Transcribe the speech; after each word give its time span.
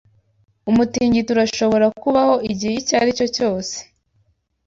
Umutingito 0.69 1.29
urashobora 1.31 1.85
kubaho 2.01 2.35
igihe 2.51 2.73
icyo 2.81 2.95
aricyo 3.01 3.27
cyose. 3.35 3.75